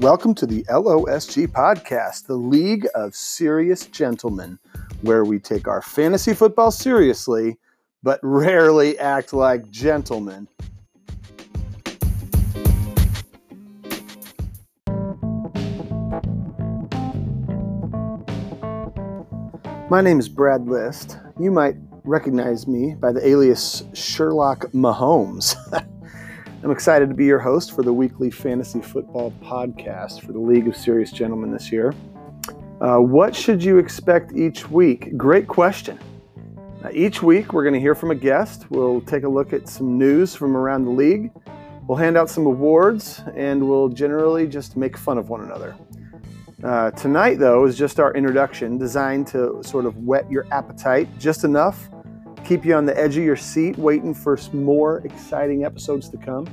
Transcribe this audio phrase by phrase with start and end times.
[0.00, 4.58] Welcome to the LOSG podcast, the League of Serious Gentlemen,
[5.02, 7.58] where we take our fantasy football seriously,
[8.02, 10.48] but rarely act like gentlemen.
[19.90, 21.18] My name is Brad List.
[21.38, 25.56] You might recognize me by the alias Sherlock Mahomes.
[26.62, 30.68] I'm excited to be your host for the weekly fantasy football podcast for the League
[30.68, 31.94] of Serious Gentlemen this year.
[32.82, 35.16] Uh, what should you expect each week?
[35.16, 35.98] Great question.
[36.84, 38.70] Uh, each week, we're going to hear from a guest.
[38.70, 41.30] We'll take a look at some news from around the league.
[41.88, 45.74] We'll hand out some awards, and we'll generally just make fun of one another.
[46.62, 51.42] Uh, tonight, though, is just our introduction designed to sort of whet your appetite just
[51.42, 51.88] enough
[52.50, 56.52] keep you on the edge of your seat waiting for more exciting episodes to come.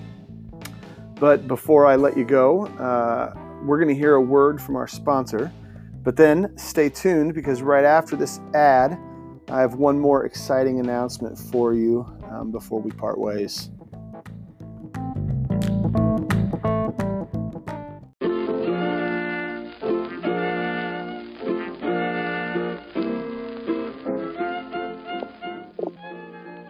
[1.16, 4.88] But before I let you go, uh, we're going to hear a word from our
[4.88, 5.52] sponsor.
[6.04, 8.96] But then stay tuned because right after this ad,
[9.50, 13.72] I have one more exciting announcement for you um, before we part ways.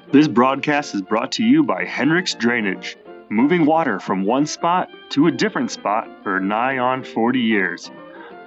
[0.10, 2.96] This broadcast is brought to you by Hendricks Drainage,
[3.30, 7.92] moving water from one spot to a different spot for nigh on 40 years.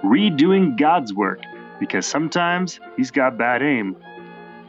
[0.03, 1.39] Redoing God's work
[1.79, 3.95] because sometimes He's got bad aim.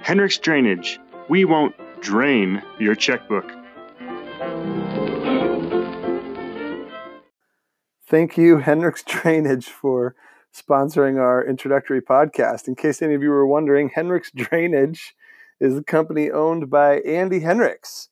[0.02, 3.50] Hendricks Drainage, we won't drain your checkbook.
[8.06, 10.14] Thank you, Hendricks Drainage, for
[10.54, 12.68] sponsoring our introductory podcast.
[12.68, 15.14] In case any of you were wondering, Hendricks Drainage
[15.62, 18.08] is a company owned by Andy Hendricks,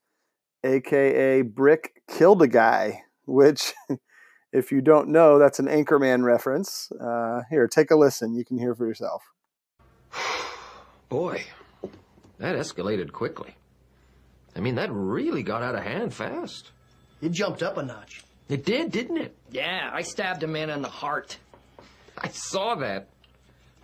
[0.62, 3.74] aka Brick Killed a Guy, which,
[4.52, 6.92] if you don't know, that's an Anchorman reference.
[6.92, 8.36] Uh, here, take a listen.
[8.36, 9.24] You can hear for yourself.
[11.08, 11.42] Boy,
[12.38, 13.56] that escalated quickly.
[14.54, 16.70] I mean, that really got out of hand fast.
[17.20, 18.22] It jumped up a notch.
[18.48, 19.36] It did, didn't it?
[19.50, 21.36] Yeah, I stabbed a man in the heart.
[22.16, 23.08] I saw that.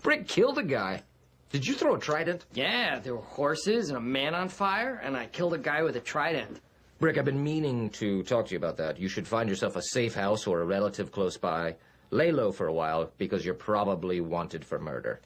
[0.03, 1.03] Brick killed a guy.
[1.51, 2.45] Did you throw a trident?
[2.55, 5.97] Yeah, there were horses and a man on fire, and I killed a guy with
[5.97, 6.61] a trident.
[6.99, 8.99] Brick, I've been meaning to talk to you about that.
[8.99, 11.77] You should find yourself a safe house or a relative close by.
[12.11, 15.21] Lay low for a while because you're probably wanted for murder.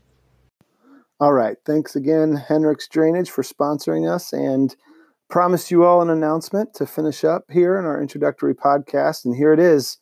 [1.21, 1.57] All right.
[1.65, 4.75] Thanks again, Hendricks Drainage, for sponsoring us and
[5.29, 9.25] promise you all an announcement to finish up here in our introductory podcast.
[9.25, 9.99] And here it is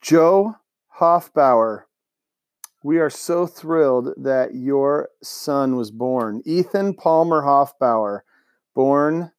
[0.00, 0.56] Joe
[1.00, 1.84] Hoffbauer
[2.82, 6.42] we are so thrilled that your son was born.
[6.44, 8.20] Ethan Palmer Hoffbauer,
[8.74, 9.32] born,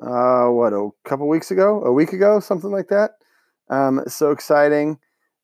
[0.00, 1.82] uh, what, a couple weeks ago?
[1.84, 2.40] A week ago?
[2.40, 3.12] Something like that?
[3.68, 4.98] Um, so exciting.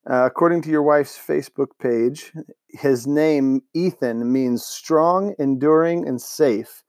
[0.09, 2.33] Uh, according to your wife's Facebook page,
[2.69, 6.83] his name, Ethan, means strong, enduring, and safe.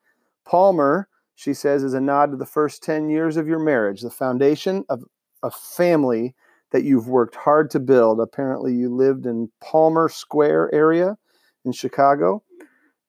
[0.45, 4.11] Palmer, she says, is a nod to the first 10 years of your marriage, the
[4.11, 5.05] foundation of
[5.43, 6.34] a family
[6.75, 8.19] that you've worked hard to build.
[8.19, 11.17] Apparently, you lived in Palmer Square area
[11.65, 12.43] in Chicago.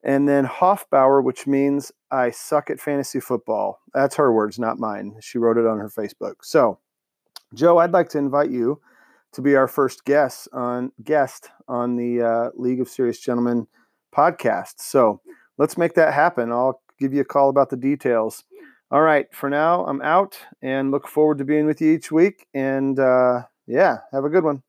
[0.04, 3.80] And then Hoffbauer, which means I suck at fantasy football.
[3.92, 5.16] That's her words, not mine.
[5.20, 6.34] She wrote it on her Facebook.
[6.42, 6.78] So,
[7.54, 8.80] Joe, I'd like to invite you
[9.32, 13.66] to be our first guest on guest on the uh, League of Serious Gentlemen
[14.14, 14.74] podcast.
[14.76, 15.20] So
[15.58, 16.52] let's make that happen.
[16.52, 18.44] I'll give you a call about the details.
[18.92, 22.46] All right, for now, I'm out and look forward to being with you each week.
[22.54, 24.62] And uh, yeah, have a good one.